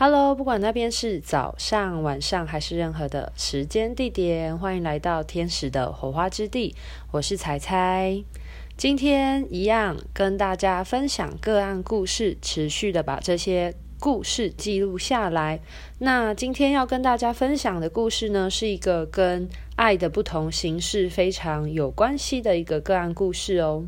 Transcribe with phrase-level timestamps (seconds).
[0.00, 6.76] Hello，不管那边是早上、晚上还是任何的时间地点，欢迎来到天使的火花之地。
[7.10, 8.22] 我是彩彩，
[8.76, 15.58] 今天一样跟大家分享个案故事，持续的把这些故事记录下来。
[15.98, 23.86] 那今天要跟大家分享的故事呢，是一个跟爱的不同形式非常有关系的一个个案故事哦。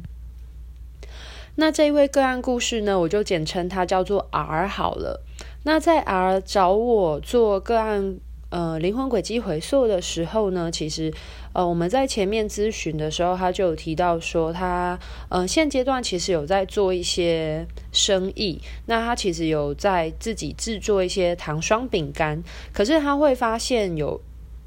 [1.54, 5.22] 那这一位个案故事呢，我就简称它叫做 R 好了。
[5.62, 8.16] 那在 R 找我做个案，
[8.48, 11.12] 呃，灵魂轨迹回溯的时候呢，其实，
[11.52, 14.98] 呃，我们在前面咨询的时候，他就有提到说他，
[15.28, 22.42] 呃，现阶段其实有在做一些生意，那他其实有在自己制作一些糖霜饼干，
[22.72, 24.20] 可是他会发现有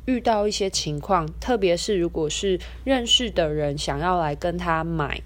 [0.05, 5.22] 遇到一些情况，特别是如果是认识的人想要来跟他买。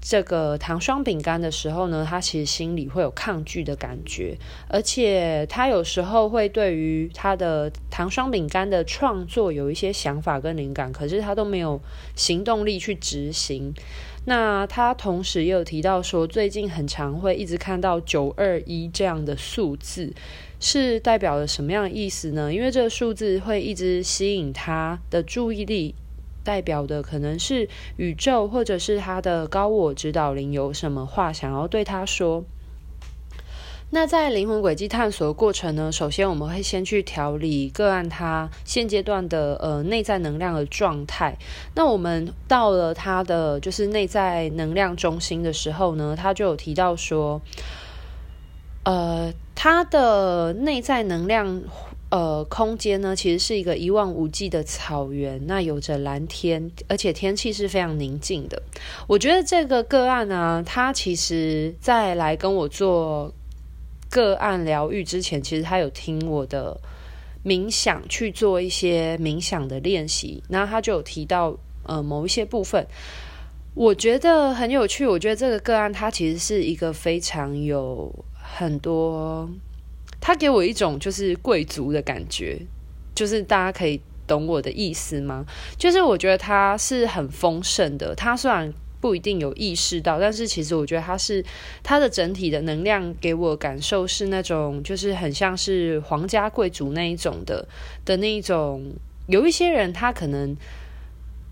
[0.00, 4.36] 这个糖霜饼干的时候呢，他其实心里会有抗拒的感觉，
[4.68, 11.80] 而且他有时候会对于他的糖霜饼干的创作有一些想法跟灵感，可是他都没有
[12.14, 13.74] 行动力去执行。
[14.24, 20.12] 那他同时也有提到说，最近很常会一直看到九二一这样的数字，
[20.60, 22.52] 是代表了什么样的意思呢？
[22.52, 25.94] 因为这个数字会一直吸引他的注意力。
[26.48, 27.68] 代表的可能是
[27.98, 32.42] 宇宙，或者是他的高我指导灵有什么话想要对他说。
[33.90, 41.36] 那在灵魂轨迹探索的过程呢，首先我们会先去调理个案他现阶段的呃内在能量的状态。
[41.74, 47.42] 那我们到了他的就是内在能量中心的时候呢，他就有提到说，
[48.84, 51.60] 呃，他的内在能量。
[52.10, 58.62] 呃，空间呢，其实是一个一望无际的草原，那有着蓝天，而且天气是非常宁静的。
[59.06, 63.30] 我觉得这个个案呢，他其实在来跟我做
[64.08, 66.80] 个案疗愈之前，其实他有听我的
[67.44, 72.86] 冥想去做一些冥想的练习，然后他就有提到呃某一些部分，
[73.74, 75.06] 我觉得很有趣。
[75.06, 79.46] 我觉得这个个案，它其实是一个非常有很多。
[80.20, 82.58] 他给我一种就是贵族的感觉，
[83.14, 85.44] 就是大家可以懂我的意思吗？
[85.76, 91.44] 就是我觉得他是很丰盛的，他虽然不一定有意识到，但是其实我觉得他是
[91.82, 97.66] 他的整体的能量给我感受是那种，就是很像是皇家贵族那一种的
[98.04, 98.92] 的那一种。
[99.28, 100.56] 有一些人他可能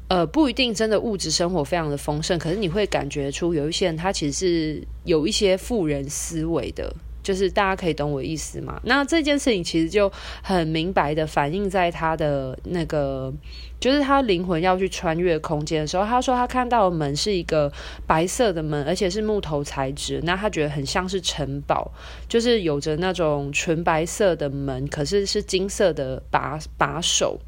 [0.09, 6.95] 呃不一定真的物质生活非常的丰盛，可是你会感觉出有一些人他其实是有一些富人思维的。
[7.27, 8.81] 就是大家可以懂我意思吗？
[8.85, 10.09] 那这件事情其实就
[10.45, 13.35] 很明白的反映在他的那个，
[13.81, 17.73] 就是他灵魂要去穿越空间的时候，他说他看到的门是一个
[18.07, 21.91] 白色的门，而且是木头材质，那他觉得很像是城堡，
[22.29, 27.41] 就是有着那种纯白色的门，可是是金色的把把手，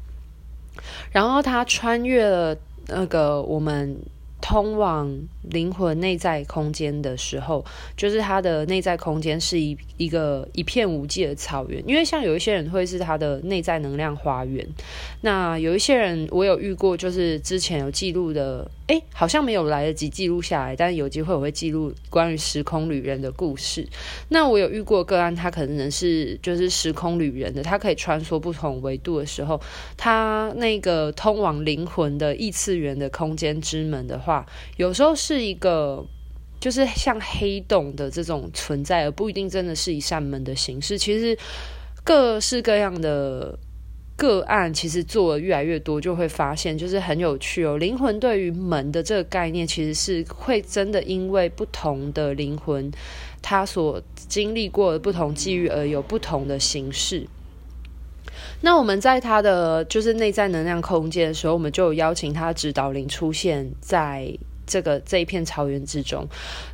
[1.09, 2.57] 然后他穿越了
[2.89, 3.97] 那个我们。
[4.41, 5.05] 通往
[5.43, 7.63] 灵魂内在空间的时候，
[7.95, 11.83] 就是他的内在空间是一一个一片无际的草原。
[11.87, 14.67] 因为像有一些人会是他的内在能量花园，
[15.21, 18.69] 那有一些人我有遇过，就是之前有记录的。
[18.89, 23.87] 哎，好像没有来得及记录下来，但有机会我会记录关于时空旅人的故事。
[24.29, 29.61] 那我有遇过个案，他可能是就是时空旅人的，他可以穿梭不同维度的时候，
[29.95, 34.43] 他那个通往灵魂的异次元的空间之门的话，
[34.77, 36.03] 有时候是一个
[36.59, 40.97] 就是像黑洞的这种存在，而不一定真的是一扇门的形式。
[40.97, 41.37] 其实
[42.03, 43.57] 各式各样的。
[44.19, 47.77] 个案其实做的越来越多，就会发现就是很有趣哦。
[47.77, 52.91] 灵魂对于门的这个概念，其实是会真的因为不同的灵魂，
[53.41, 57.29] 他所经历过的不同际遇而有不同的形式。
[58.59, 64.37] 那我们在他的就是内在能量空间的时候，我们就有邀请他指导灵出现在
[64.69, 66.25] 这个这一片草原之中。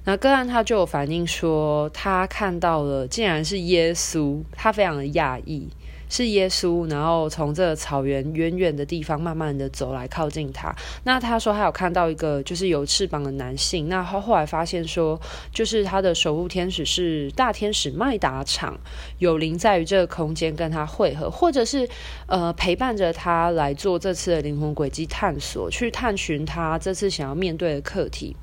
[0.03, 5.67] 那个案他就有反映说，他看到了竟然是耶稣，他非常的讶异。
[6.09, 10.73] 是耶稣，然后从这个草原远远的地方慢慢的走来靠近他。
[11.03, 13.89] 那他说他有看到一个就是有翅膀的男性。
[13.89, 15.19] 那他后来发现说，
[15.51, 18.77] 就是他的守护天使是大天使麦达场，
[19.17, 21.87] 有灵在于这个空间跟他会合，或者是
[22.27, 28.35] 呃陪伴着他来做这次的灵魂轨迹探索，去探寻他这次想要面对的课题。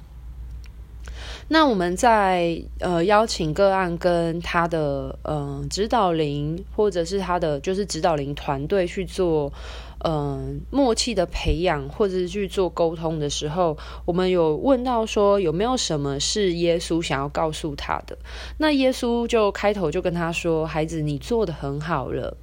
[1.52, 9.52] 那我们在呃邀请个案跟他的嗯、指导灵，或者是他的就是指导灵团队去做
[9.98, 13.76] 嗯、默契的培养，或者是去做沟通的时候，
[14.06, 18.16] 我们有问到说有没有什么是耶稣想要告诉他的？
[18.56, 22.34] 那耶稣就开头就跟他说：“孩子，你做的很好了。”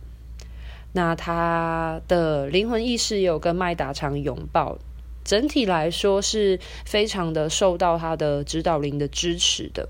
[0.94, 4.78] 那他的灵魂意识有跟麦达长拥抱，
[5.24, 9.90] 整体来说是非常的受到他的指导灵的支持的。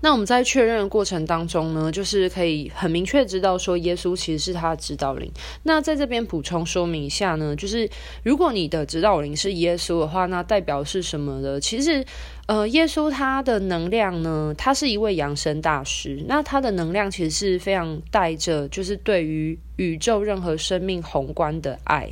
[0.00, 5.28] 那我们在确认的过程当中呢，就是可以很明确知道说，耶稣其实是他的指导灵。
[5.64, 7.90] 那在这边补充说明一下呢，就是
[8.22, 11.60] 如果你的指导灵是耶稣的话，那代表是什么呢？
[11.60, 12.04] 其实，
[12.46, 16.22] 呃，耶稣他的能量呢，他是一位扬升大师。
[16.28, 22.08] 那他的能量其实是非常带着，就是对于宇宙任何生命宏观的爱。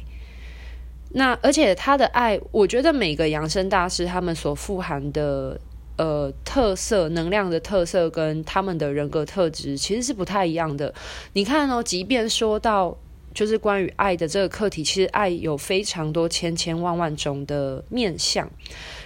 [1.11, 5.61] 那而且他的爱，我觉得每个扬升大师他们所富含的。
[5.99, 10.93] 呃，特色能量的特色跟他们的人格特质其实是不太一样的。
[11.33, 12.95] 你看哦，即便说到
[13.33, 18.47] 就是关于爱的这个课题，其实爱有非常多千千万万种的面相，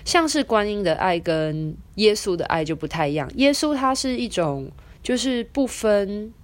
[0.04, 3.30] 像是观音的爱跟耶稣的爱就不太一样。
[3.36, 4.68] 耶稣它是一种
[5.00, 6.34] 就是不分。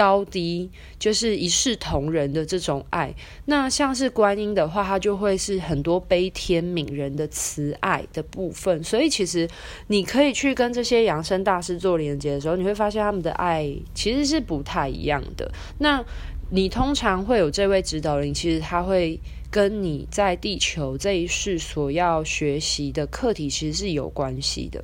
[0.00, 3.14] 高低就是一视同仁的这种爱，
[3.44, 8.82] 那像是观音的话，它就会是很多悲天悯人的慈爱的部分。
[8.82, 9.46] 所以其实
[9.88, 15.52] 你可以去跟这些扬升大师做连接的时候，你会发现他们的爱其实是不太一样的。
[15.76, 16.02] 那
[16.48, 19.20] 你通常会有这位指导灵，其实他会
[19.50, 24.82] 跟你在地球这一世所要学习的课题其实是有关系的。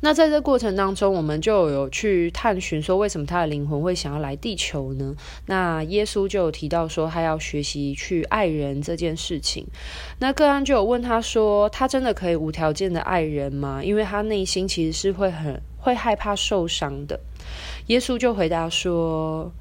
[0.00, 5.14] 那在这过程当中，我们就有去探寻说，为什么他的灵魂会想要来地球呢？
[5.46, 9.66] 那耶稣就有提到说，他要学习去爱人这件事情。
[10.18, 13.82] 那个案就有问他说，他真的可以无条件的爱人吗？
[13.82, 17.18] 因为他内心其实是会很会害怕受伤的。
[17.86, 19.52] 耶稣就回答说，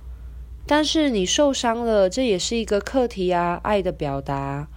[0.68, 4.68] 但是你受伤了，这也是一个课题啊，爱的表达。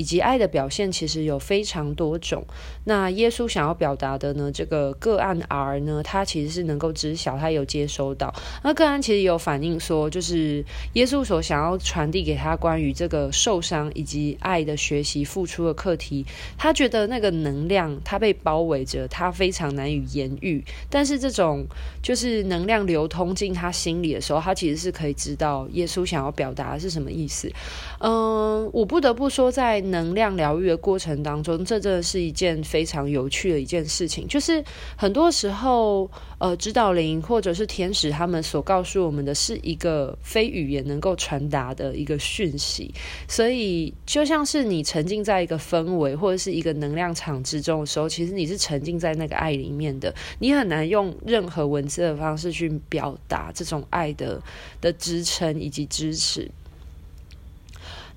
[0.00, 2.42] 以及爱的表现其实有非常多种。
[2.84, 4.50] 那耶稣想要表达的呢？
[4.50, 8.34] 这个个案 R 呢，他其实是能够知晓，他有接收到。
[8.64, 10.64] 那个案其实有反映说，就是
[10.94, 16.24] 耶稣所想要传递给他关于这个受伤以及爱的学习、付出的课题，
[16.56, 20.64] 他觉得那个能量他被包围着，他非常难以言喻。
[20.88, 21.66] 但是这种
[22.02, 27.52] 就是能量流通进他心里的时候，他其实是可以知道耶稣想要表达的是什么意思。
[27.98, 29.82] 嗯，我不得不说在。
[29.90, 34.26] 能量疗愈的过程当中，这真的是一件非常有趣的一件事情。
[34.28, 34.62] 就是
[34.96, 42.92] 很多时候，呃，指导灵或者是天使，他们所告诉我们的是一个非语言能够传达的一个讯息。
[43.28, 50.14] 所以，就像是你沉浸在一个氛围或者是一个能量场之中的时候，其实你是沉浸在那个爱里面的。
[50.38, 54.40] 你很难用任何文字的方式去表达这种爱的
[54.80, 56.50] 的支撑以及支持。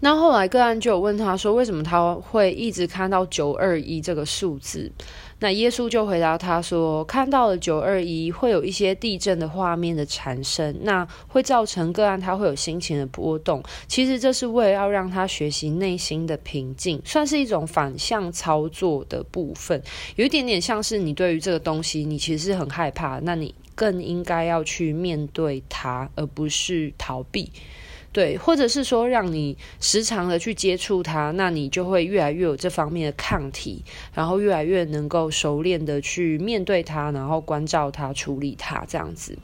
[0.04, 4.92] 那后来个案就有问他说，为什么他会一直看到九二一这个数字？
[5.40, 13.64] 那耶稣就回答他说，看到了九二一会有一些地震的画面的产生，那会造成个案他会有心情的波动。
[13.88, 19.82] 其实这是为了要让他学习内心的平静，算是一种反向操作的部分，
[20.18, 27.50] 有一点点像是你对于这个东西你其实是很害怕，那你更应该要去面对它，而不是逃避。
[28.14, 33.84] 对，或者是说让你时常的去接触它，那你就会越来越有这方面的抗体，
[34.14, 39.36] 然后越来越能够熟练的去面对它，然后关照它、处理它这样子。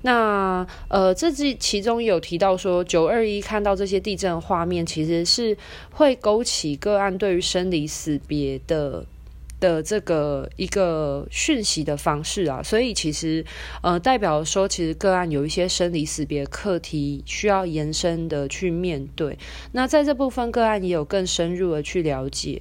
[0.00, 5.54] 那呃，这其其中有提到说，九二一看到这些地震画面，其实是
[5.90, 9.04] 会勾起个案对于生离死别的。
[9.64, 13.42] 的这个一个讯息的方式啊，所以其实
[13.80, 19.38] 呃代表说，其实个案有一些生离死别课题需要延伸的去面对。
[19.72, 22.60] 那在这部分，个案也有更深入的去了解。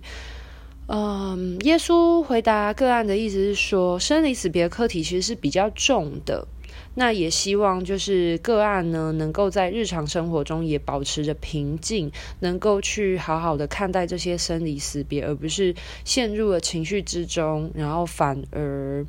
[0.88, 6.48] 嗯，耶稣回答个案的意思是说，生离死别课题其实是比较重的。
[6.96, 15.74] 那也希望就是个案呢，能够在日常生活中也保持着平静，能够去好好的看待这些生离死别，而不是
[16.06, 19.06] 陷入了情绪之中，然后反而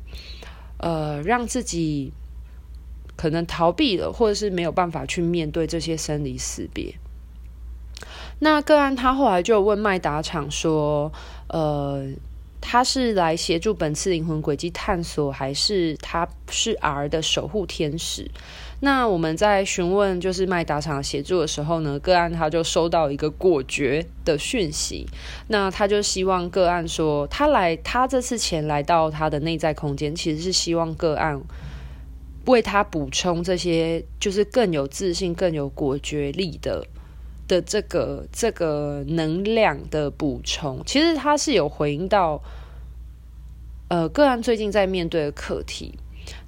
[0.79, 2.11] 呃让自己
[3.15, 6.95] 可能逃避了，或者是没有办法去面对这些生离死别。
[8.39, 11.11] 那个案他后来就问麦达场说，
[11.49, 12.07] 呃。
[12.67, 18.27] 他是来协助本次灵魂轨迹探索，还是他是 R 的守护天使？
[18.79, 25.05] 那我们在询问就是麦达场协助的时候呢，个案他就收到一个果决的讯息，
[25.47, 31.39] 那他就希望个案说，他来他这次前来到他的内在空间，其实是希望个案
[32.47, 36.83] 为他补充这些，就是更有自信、更有果决力的
[37.47, 40.81] 的这个这个能量的补充。
[40.85, 42.41] 其实他是有回应到，
[43.89, 45.93] 呃，个案最近在面对的课题。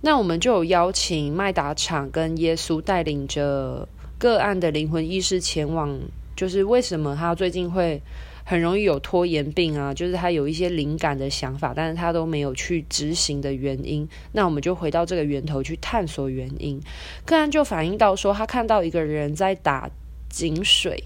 [0.02, 3.88] 那我们就有邀请麦达场跟耶稣带领着
[4.18, 6.00] 个案的灵魂意识前往，
[6.36, 8.02] 就是为什么他最近会
[8.44, 9.94] 很容易有拖延病啊？
[9.94, 14.08] 就是他有一些灵感的想法，但是他都没有去执行的原因。
[14.32, 16.82] 那我们就回到这个源头去探索原因。
[17.24, 19.88] 个案就反映到说，他看到一个人在打
[20.30, 21.04] 井水。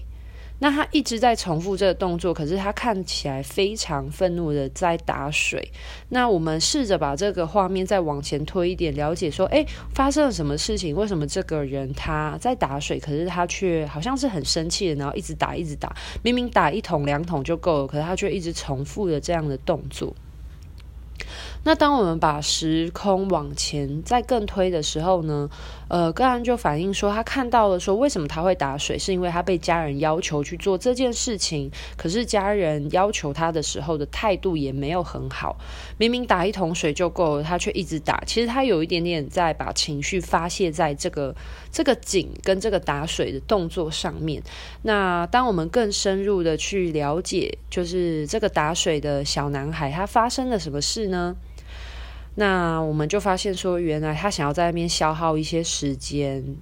[0.58, 5.72] 那他一直在重复这个动作，可是他看起来非常愤怒的在打水。
[6.10, 10.94] 那我们试着把这个画面再往前推一点，了解说，诶，发生了什么事情？
[10.94, 15.92] 为什么这个人他在打水，可是他却好像是很生气的，然后一直打，一直打。
[16.22, 20.14] 明明打一桶两桶就够了，可是他却一直重复的这样的动作。
[21.64, 25.48] 那当我们把时空往前再更推的时候呢，
[25.92, 35.54] 呃，个案就反映说，他看到了说，为什么他会打水，是因为他被家人要求去做这件事情，可是家人要求他的时候的态度也没有很好，
[35.98, 38.24] 明明打一桶水就够了，他却一直打。
[38.26, 41.36] 其实他有一点点在把情绪发泄在这个
[41.70, 44.42] 这个井跟这个打水的动作上面。
[44.80, 51.36] 那当我们更深入的去了解，就是这个打水的小男孩，他发生了什么事呢？
[52.34, 56.56] 那我们就发现说，原来他想要在那边消耗一些时间，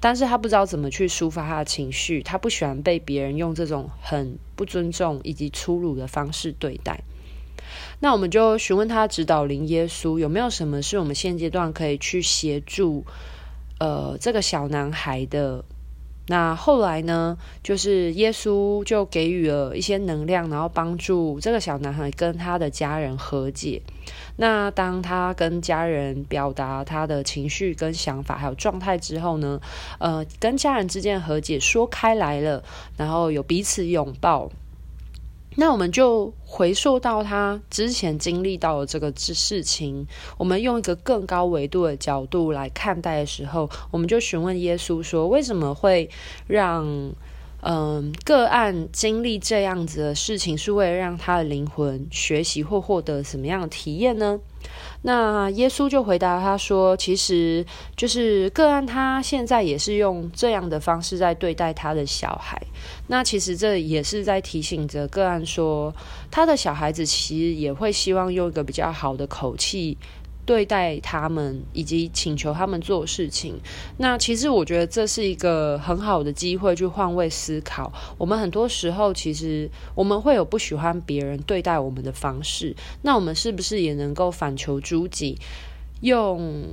[0.00, 7.00] 但是他不知道怎么去抒发他的情绪，他不喜欢被别人用这种很不尊重以及粗鲁的方式对待。
[8.00, 13.04] 那我们就询问他指导灵耶稣有没有什么是我们现阶段可以去协助，
[13.78, 15.64] 呃，这个小男孩的。
[16.28, 23.80] 那后来呢，就是耶稣就给予了一些能量，然后帮助这个小男孩跟他的家人和解。
[24.36, 29.60] 那当他跟家人表达他的情绪跟想法还有状态之后呢，
[29.98, 32.62] 呃，跟家人之间和解说开来了，
[32.96, 34.50] 然后有彼此拥抱。
[35.56, 46.08] 那我们就回溯到他之前经历到的这个事情，我们用一个更高维度的角度来看待的时候，我们就询问耶稣说：为什么会
[46.46, 46.86] 让
[47.68, 50.56] 嗯个案经历这样子的事情？
[50.56, 54.38] 是为了让他的灵魂学习或获得什么样的体验呢？
[55.02, 62.60] 那耶稣就回答他说：“其实就是个案，他现在也是用这样的方式在对待他的小孩。
[63.08, 65.92] 那其实这也是在提醒着个案说，
[66.30, 69.98] 他的小孩子其实也会希望用一个比较好的口气。”
[70.46, 73.56] 对待他们，以及请求他们做事情，
[73.98, 77.92] 那其实我觉得这是一个很好的机会去换位思考。
[78.16, 85.36] 我们很多时候其实我们会有不喜欢别人对待我们的方式，那我们是不是也能够反求诸己，
[86.02, 86.64] 用，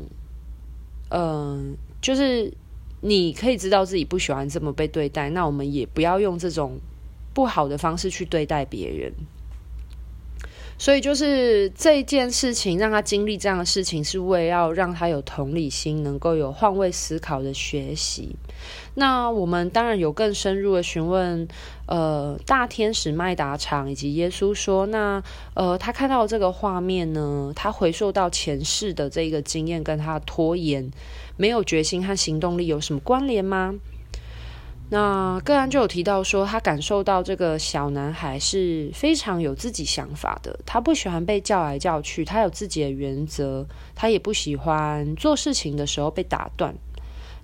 [1.10, 2.54] 嗯、就是
[3.02, 6.80] 你可以知道自己不喜欢这么被对待，那我们也不要用这种
[7.34, 9.12] 不好的方式去对待别人。
[10.84, 18.36] 所以就是这件事情，让他经历这样的事情，是为了要让他有同理心，能够有换位思考的学习。
[18.96, 21.48] 那我们当然有更深入的询问，
[21.86, 25.24] 呃，大天使麦达场以及耶稣说，那
[25.54, 30.92] 呃，他看到这个画面呢，他回溯到前世的这个经验，跟他拖延、
[31.38, 33.74] 没有决心和行动力有什么关联吗？
[34.94, 46.76] 那个案就有提到说，他感受到这个小男孩是非常有自己想法的，他不喜欢被叫来叫去，他有自己的原则，他也不喜欢做事情的时候被打断。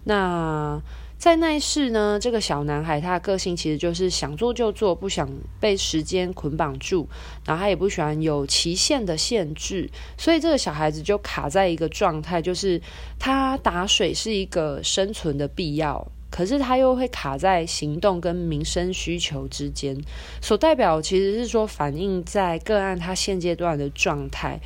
[0.03, 0.79] 那
[1.18, 5.27] 在那一世呢，这个小男孩他的个性其实就是想做就做，不想
[5.60, 7.08] 被时间捆绑住，
[7.48, 9.89] 然后他也不喜欢有期限的限制，
[10.20, 12.79] 所以这个小孩子就卡在一个状态，就是
[13.18, 16.08] 他打水是一个生存的必要。
[16.29, 19.98] 可是他又会卡在行动跟民生需求之间，
[20.41, 24.59] 所代表其实是说反映在个案他现阶段的状态。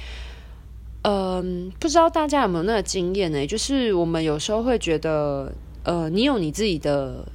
[1.04, 3.46] 嗯，不知道大家有没有那个经验呢？
[3.46, 5.54] 就是我们有时候会觉得，
[5.84, 7.26] 呃，你有你自己的。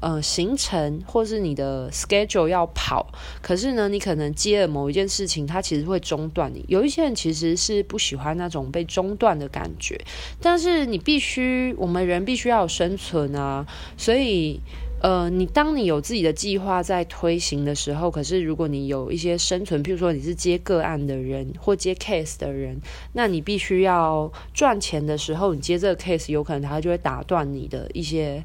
[0.00, 3.06] 呃，行程或是你的 schedule 要跑，
[3.42, 6.64] 可是呢，你可能接了某一件事情，它其实会中断你。
[6.68, 10.00] 有一些人其实是不喜欢那种被中断的感觉，
[10.40, 14.60] 但是你必须，我们人必须要有生存啊，所以
[15.00, 22.80] 呃，你当你有自己的计划在推行的时候，可是如果你有一些生存，譬如说你是接个案的人或接 case 的人，
[23.12, 28.42] 那你必须要赚钱的时候，你接这个 case，有可能他就会打断你的一些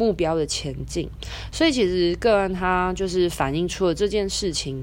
[0.00, 1.10] 目标的前进。
[1.52, 4.82] 所以其实个案它就是反映出了这件事情。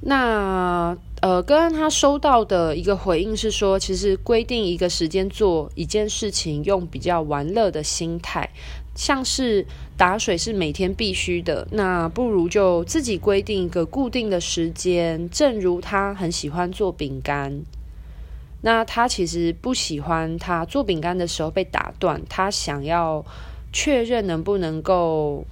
[0.00, 8.48] 那呃，个案他收到的一个回应是说，其实规定一个时间做一件事情，用比较玩乐的心态，
[8.94, 15.28] 像是打水是每天必须的，那不如就自己规定一个固定的时间。
[15.30, 17.62] 正如他很喜欢做饼干，
[18.62, 23.24] 那他其实不喜欢他做饼干的时候被打断，他想要
[23.72, 25.44] 确认能不能够。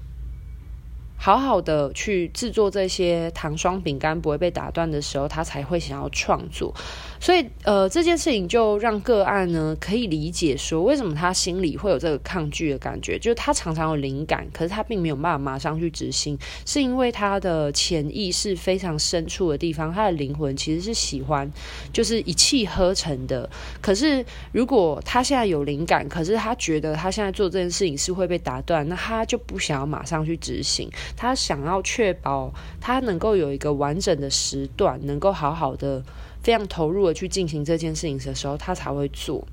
[1.16, 6.74] 好好的去制作这些糖霜饼干不会被打断的时候，他才会想要创作。
[7.24, 21.50] 所以，呃，这件事情就让个案呢可以理解说，为什么他心里会有这个抗拒的感觉，就是他常常有灵感，可是他并没有办法马上去执行，是因为他的潜意识非常深处的地方，他的灵魂其实是喜欢
[21.94, 23.48] 就是一气呵成的。
[23.80, 30.90] 可是，如果他现在有灵感，可是他觉得他现在做这件事情是会被打断，那他就不想要马上去执行。
[31.16, 32.52] 他想要确保
[32.82, 36.02] 他能够有一个完整的时段，能够好好的、
[36.44, 39.44] 非常投入的去进行这件事情的时候，他才会做。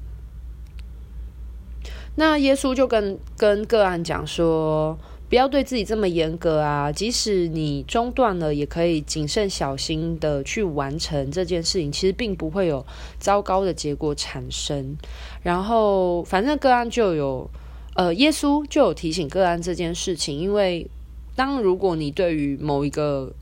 [2.17, 4.95] 那耶稣就跟跟个案讲说
[5.27, 11.91] ：“不要对自己这么严格啊，即使你中断了，也可以谨慎小心的去完成这件事情。
[11.91, 12.85] 其实并不会有
[13.17, 14.95] 糟糕的结果产生。
[15.41, 17.49] 然后，反正个案就有，
[17.95, 20.87] 呃，耶稣就有提醒个案这件事情，因为。”
[21.33, 23.33] 当如果你对于某一个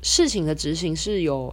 [0.00, 1.52] 事情的执行是有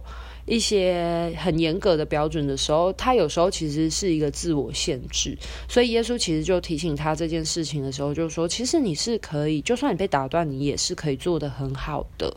[0.50, 5.38] 一些很严格的标准的时候，他有时候其实是一个自我限制。
[5.68, 12.36] 所以耶稣其实就提醒他这件事情的时候，就说，其实你是可以，就算你被打断，你也是可以做得很好的。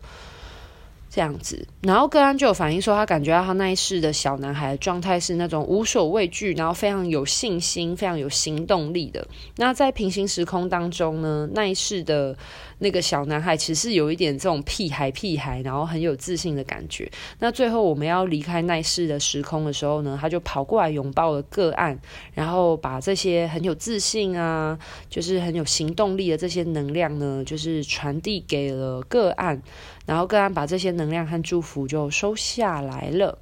[1.14, 9.24] 这样子，然后个案就有反映说，他感觉到他那一世的小男孩的状态是那种无所畏惧，然后非常有信心、非常有行动力的。
[9.58, 12.36] 那在平行时空当中呢，那一世的
[12.80, 17.08] 那个小男孩其实是有一点这种屁孩、屁孩，然后很有自信的感觉。
[17.38, 21.96] 那最后我们要离开那一世的时空的时候呢，他就跑过来拥抱了个案，
[22.34, 24.76] 然后把这些很有自信啊，
[25.12, 29.62] 就是很有行动力的这些能量呢，就是传递给了个案。
[30.06, 33.38] 然后个案把这些能量和祝福就收下来了。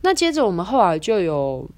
[0.00, 1.68] 那接着我们后来就有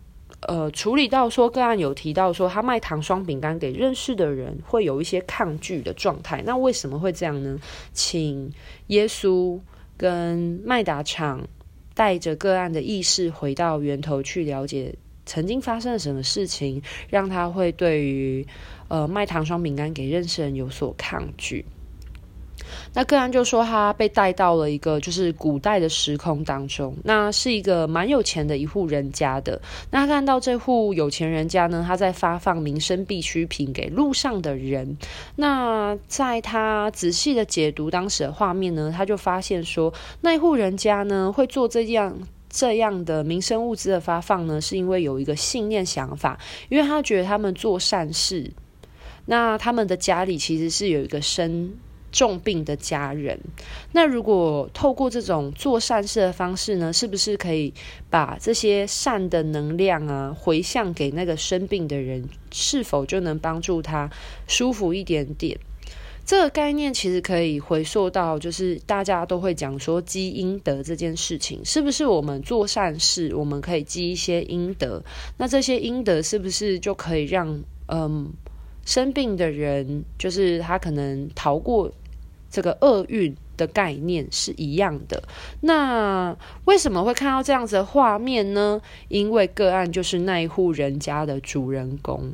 [0.48, 6.42] 呃处理到说，个案有提到说，他卖糖霜饼干给认识的人会有一些抗拒的状态。
[6.44, 7.58] 那为什么会这样呢？
[7.92, 8.52] 请
[8.88, 9.58] 耶稣
[9.96, 11.46] 跟麦达场
[11.94, 14.94] 带着个案的意识回到源头去了解
[15.24, 18.46] 曾经发生了什么事情，让他会对于
[18.88, 21.64] 呃卖糖霜饼干给认识人有所抗拒。
[22.94, 29.60] 那个案就说他被带到了一个就是古代的时空当中，那是一个蛮有钱的一户人家的。
[29.90, 34.96] 那看到这户有钱人家呢，他在发放民生必需品给路上的人。
[35.36, 48.50] 那在他仔细的解读当时的画面呢，他就发现说，那户人家呢会做这样这样的民生物资的发放呢，是因为有一个信念想法，因为他觉得他们做善事，
[49.26, 51.74] 那他们的家里其实是有一个生。
[52.16, 53.38] 重病的家人，
[53.92, 57.74] 那如果透过这种做善事的方式呢，是不是可以
[58.08, 62.26] 把这些善的能量啊回向给那个生病的人？
[62.50, 64.08] 是否就能帮助他
[64.48, 65.58] 舒服一点点？
[66.24, 75.02] 这个概念其实可以回溯到，就是大家都会讲说积阴德这件事情，是不是我们做善事，我们可以积一些阴德？
[75.36, 78.32] 那这些阴德是不是就可以让嗯
[78.86, 81.92] 生病的人，就是他可能逃过？
[82.56, 85.22] 这个厄运的概念是一样的。
[85.60, 88.80] 那为什么会看到这样子的画面呢？
[89.08, 92.32] 因为个案就是那一户人家的主人公。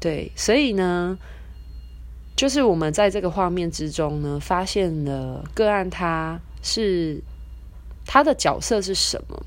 [0.00, 1.18] 对，所以呢，
[2.34, 7.22] 就是我们在这个画面之中呢，发现了个案他是
[8.06, 9.44] 他的角色是什么。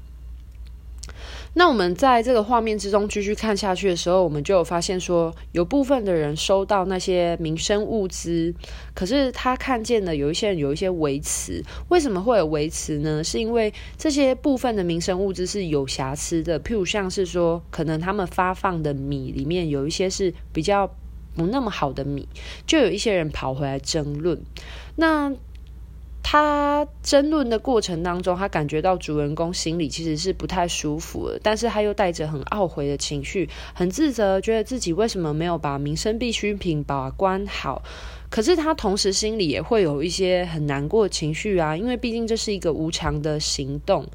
[1.57, 8.53] 那我们在这个画面之中继续看下去的时候，我们就有发现说，有部分的人收到那些民生物资，
[8.93, 11.63] 可是他看见了有一些人有一些维持。
[11.89, 13.23] 为什么会有维持呢？
[13.23, 20.87] 是因为这些部分的民生物资是有瑕疵的，譬如像是说，可能他们发放的米里面有一些是比较
[21.35, 22.29] 不那么好的米，
[22.67, 24.39] 就有一些人跑回来争论。
[24.95, 25.33] 那
[26.29, 37.81] 他争论的过程当中，他感觉到主人公心里其实是不太舒服的，但是他又带着很懊悔的情绪，很自责，觉得自己为什么没有把民生必需品把关好。
[38.29, 44.05] 可是他同时心里也会有一些很难过的情绪啊，因为毕竟这是一个无偿的行动。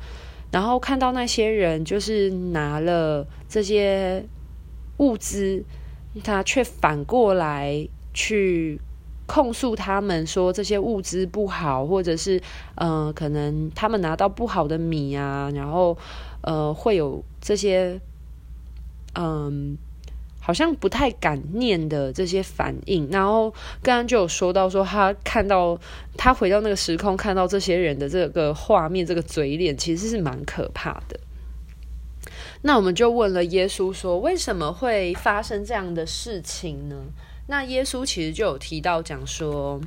[0.50, 4.22] 然后看到那些人就是拿了这些
[4.98, 5.64] 物资，
[6.22, 8.78] 他却反过来去。
[9.32, 12.38] 控诉他们说这些物资不好，或者是
[12.74, 15.96] 呃，可能他们拿到不好的米啊，然后
[16.42, 17.98] 呃，会有这些
[19.14, 19.78] 嗯、
[20.38, 23.08] 好像不太敢念的这些反应。
[23.10, 23.50] 然后
[23.82, 25.80] 刚刚就有说到说，他看到
[26.18, 31.18] 他回到那个时空，看到这些人的这个画面，这个嘴脸其实是蛮可怕的。
[32.60, 36.96] 那我们就问了耶稣说，为什么会发生这样的事情呢？
[37.48, 39.80] 那耶稣其实就有提到讲说，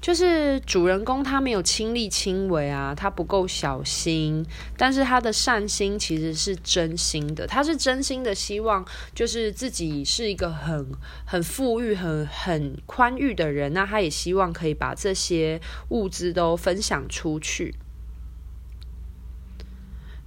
[0.00, 4.44] 就是主人公他没有亲力亲为啊，他不够小心，
[4.76, 10.86] 但是他的善心其实是真心的，他是真心的希望，就是自己是一个很
[11.24, 17.74] 很富裕、很很宽裕的人，那他也希望可以把这些物资都分享出去。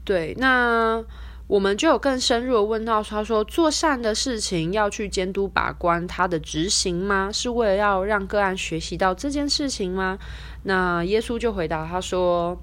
[0.04, 1.06] 对，那。
[1.52, 7.30] 我们就有更深入的问到，他说做善的事情要去监督把关他的执行吗？
[7.30, 10.18] 是为了要让个案学习到这件事情吗？
[10.64, 12.58] 那耶稣就回答他说，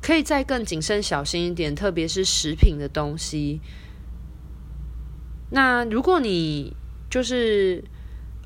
[0.00, 3.60] 可以再更谨慎小心一点，特别是食品的东西。
[5.50, 6.74] 那如果你
[7.10, 7.84] 就是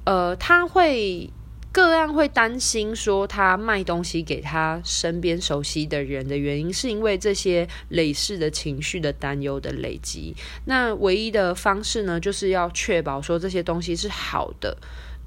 [0.05, 1.31] 呃，他会。
[1.73, 10.35] 个案会担心说，他卖东西给他身边熟悉的人的原因，是因为这些累世的情绪的担忧的累积。
[10.65, 14.77] 那唯一的方式呢，就是要确保说这些东西是好的。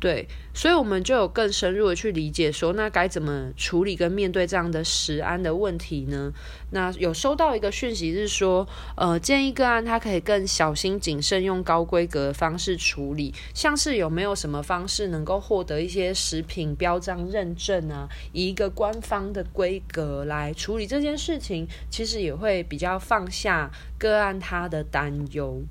[0.03, 6.33] 对，所以我们就有更深入的去理解说，那该怎么处理跟面对这样的食安的问题呢？
[6.71, 25.63] 那有收到一个讯息是说，呃，建议个案他可以更小心谨慎，用高规格的方式处理，像是有没有什么方式能够获得一些食品标章认证啊，以一个官方的规格来处理这件事情，其实也会比较放下个案他的担忧。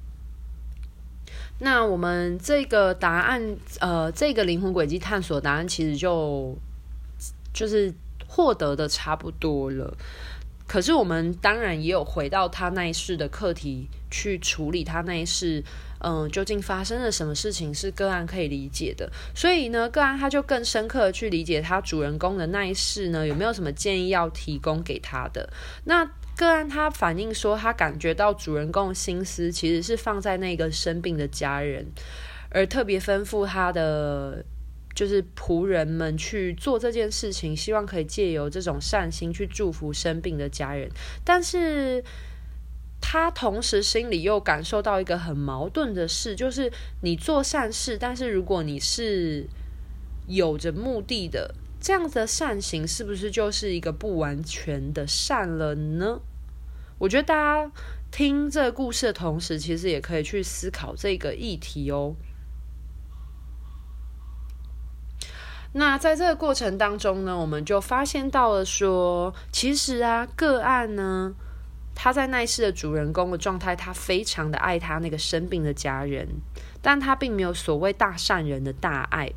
[1.64, 6.57] 那我们这个答案，呃，这个灵魂轨迹探索答案其实就
[7.55, 7.94] 就是
[8.27, 9.96] 获得的差不多了。
[10.73, 15.63] 可是我们当然也有回到他那一世的课题去处理他那一世，
[15.99, 19.07] 嗯、究竟发生了什么事情是个案可以理解的。
[19.35, 25.53] 所以呢，个案他就更深刻的去理解他主人公的那一世呢，有没有什么建议要提供给他的？
[25.85, 26.11] 那。
[26.35, 31.87] 个案他反映说，他感觉到主人公的心思其实是放在那个生病的家人，
[32.49, 34.43] 而特别吩咐他的
[34.95, 40.91] 就是仆人们去做这件事情，希望可以借由这种善心去祝福生病的家人。
[41.25, 42.05] 但是
[43.01, 49.47] 他同时心里又感受到一个很矛盾的事，就是你做善事，但是如果你是
[50.27, 51.55] 有着目的的。
[51.85, 56.21] 这样子的善行是不是就是一个不完全的善了呢？
[56.97, 57.73] 我觉得大家
[58.13, 62.15] 听这个故事的同时，其实也可以去思考这个议题哦。
[65.75, 71.33] 那在这个过程当中呢，我们就发现到了说，其实啊，个案呢，
[71.95, 76.29] 他在那一世的主人公的状态，他非常的爱他那个生病的家人，
[76.83, 79.31] 但他并没有所谓大善人的大爱。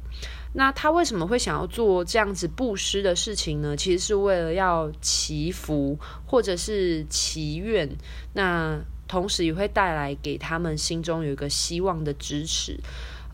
[0.58, 3.76] 那他为什么会想要做这样子布施的事情呢？
[3.76, 7.90] 其实是为了要祈福或者是祈愿，
[8.34, 12.80] 那同时也会带来给他们心中有一个希望的支持。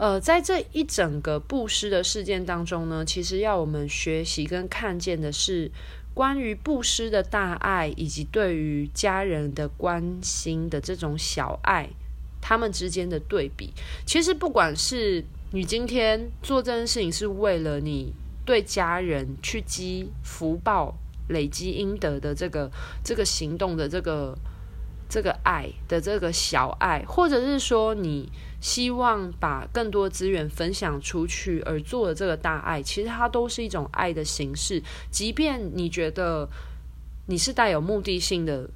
[0.01, 5.69] 呃，在这一整个布施的事件当中呢，其实要我们学习跟看见的是
[6.11, 11.87] 关于布施的大爱，以及对于家人的关心的这种小爱，
[12.41, 13.71] 他们之间的对比。
[14.03, 18.11] 其实不管是你今天做这件事情是为了你
[18.43, 20.97] 对家人去积福报、
[21.29, 22.71] 累积阴德的这个
[23.03, 24.35] 这个行动的这个
[25.11, 34.81] 这个爱的这个小爱，或者是说你希望把更多资源分享出去而做的这个大爱，其实它都是一种爱的形式。
[35.11, 36.47] 即便你觉得
[37.27, 38.69] 你是带有目的性的。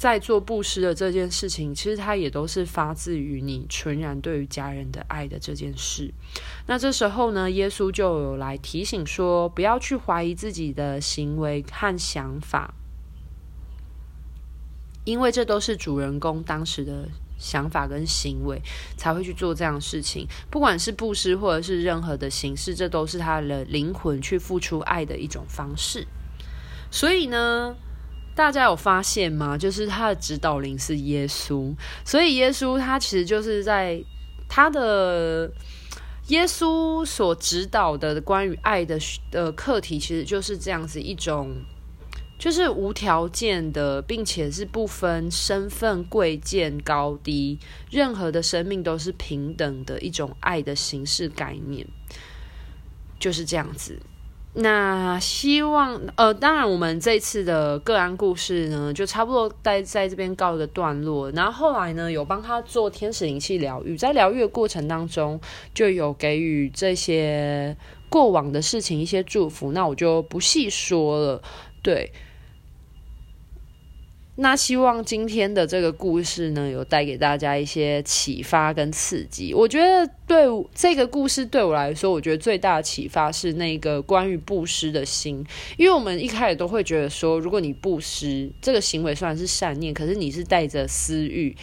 [0.00, 6.10] 在做布施的这件事情，其实它也都是发自于你纯然对于家人的爱的这件事。
[6.66, 12.72] 那这时候呢，耶稣就有来提醒说，不要去怀疑自己的行为和想法，
[15.04, 17.08] 因为这都是主人公当时的
[17.38, 18.60] 想法跟行为，
[18.98, 20.26] 才会去做这样的事情。
[20.50, 26.06] 不管是布施或者是任何的形式，这都是他的灵魂去付出爱的一种方式。
[26.90, 27.74] 所以呢，
[28.34, 29.56] 大家有发现吗？
[29.56, 34.04] 就是他的指导灵是耶稣，所以耶稣他其实就是在
[34.48, 35.50] 他的
[36.26, 38.98] 耶稣所指导的关于爱的
[39.30, 41.56] 的课题，其实就是这样子一种。
[42.40, 47.58] 就是无条件的，并且是不分身份贵贱高低，
[47.90, 51.86] 任何的生命都是平等的一种爱的形式概念，
[53.18, 53.98] 就是这样子。
[54.54, 61.30] 那希望呃，当然我们这次的个案故事呢，就差不多在在这边告一个段落。
[61.32, 65.38] 然后后来呢，有帮他做天使灵气疗愈，在疗愈的过程当中，
[65.74, 67.76] 就有给予这些
[68.08, 69.72] 过往的事情一些祝福。
[69.72, 71.42] 那我就不细说了，
[71.82, 72.10] 对。
[74.42, 79.52] 那希望今天的这个故事呢，有带给大家一些启发跟刺激。
[79.52, 85.44] 我觉得对这个故事对我来说，我觉得最大的启发是那个关于布施的心，
[85.76, 91.54] 因为我们一开始都会觉得说，如果你布施这个行为虽然是善念，可是你是带着私欲。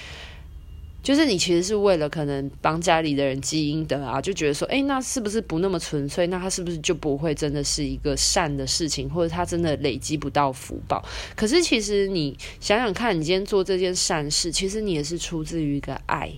[1.04, 6.28] 就是你其实是为了可能帮家里的人积阴德啊，就觉得说，哎，那是不是不那么纯粹？
[6.28, 11.02] 那他是不是就不会真的是一个善的事情，或者他真的累积不到福报？
[11.34, 16.30] 可是其实你想想看，你今天做这件善事，其实你也是出自于一个爱，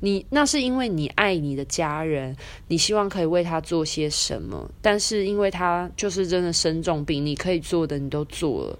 [0.00, 2.34] 你那是因为你爱你的家人，
[2.66, 8.78] 你希望可以为他做些什么，但是因为他就是真的生重病，你可以做的你都做了，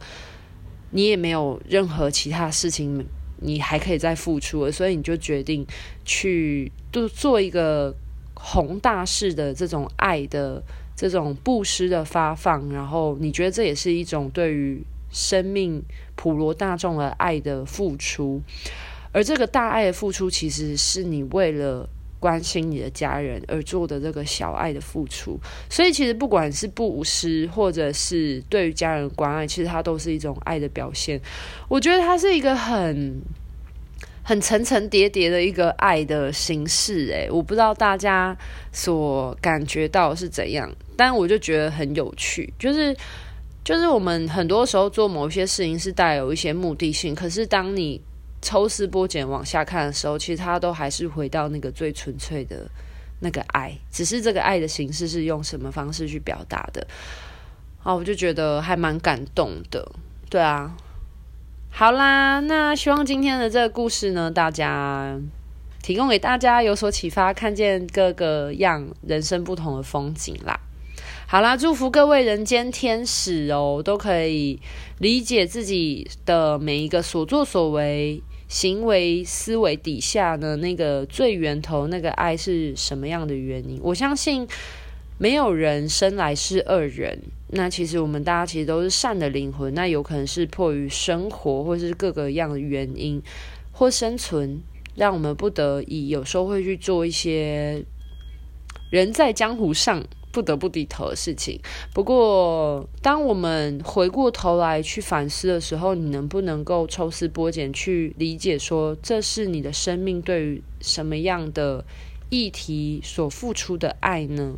[0.90, 3.06] 你也没有任何其他事情。
[3.40, 5.66] 你还可以再付出，所以你就决定
[6.04, 7.94] 去做做一个
[8.34, 10.62] 宏大式的这种爱的
[10.94, 15.82] 这种布施的发放，然后你觉得这也是一种对于生命
[16.14, 18.40] 普罗大众的爱的付出，
[19.12, 31.20] 而这个大爱的付出，其实是你为了关心你的家人而做的这个小爱的付出，所以其实不管是布施，或者是对于家人关爱，其实它都是一种爱的表现。
[31.68, 33.20] 我觉得它是一个很
[34.22, 37.06] 很层层叠叠的一个爱的形式。
[37.12, 38.36] 诶，我不知道大家
[38.72, 42.52] 所感觉到是怎样，但我就觉得很有趣。
[42.58, 42.96] 就是
[43.62, 48.00] 就是我们很多时候做某些事情是带有一些目的性，可是当你
[48.42, 52.68] 抽丝剥茧往下看的时候，其实他都还是回到那个最纯粹的
[53.20, 56.86] 那个爱，只是这个爱的形式是用什么方式去表达的。
[57.82, 59.90] 啊，我就觉得还蛮感动的。
[60.28, 60.76] 对啊，
[61.70, 65.16] 好啦，那希望今天的这个故事呢，大家
[65.82, 70.58] 提供给大家有所启发，看见各个样人生不同的风景啦。
[71.28, 74.60] 好啦，祝福各位人间天使哦，都可以
[75.00, 83.80] 理解自己的每一个所作所为、行为、思维底下的那个最源头那个爱是什么样的原因。
[83.82, 84.46] 我相信
[85.18, 89.74] 没有人生来是恶人，那其实我们大家其实都是善的灵魂。
[89.74, 93.20] 那有可能是迫于生活或是各个样的原因
[93.72, 94.60] 或生存，
[94.94, 97.84] 让我们不得已有时候会去做一些
[98.92, 100.04] 人在江湖上。
[100.36, 101.58] 不得不低头的事情。
[101.94, 111.86] 不过，当我们回过头来去反思的时候，你能不能够抽丝剥茧去理解，说这是你的生命对于什么样的
[112.28, 114.56] 议题所付出的爱呢？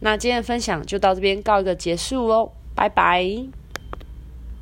[0.00, 3.59] 那今天的分享就到这边告一个结束哦，拜拜。